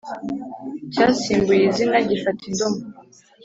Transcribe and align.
cyasimbuye 0.93 1.61
izina, 1.69 1.97
gifata 2.09 2.41
indomo 2.49 2.81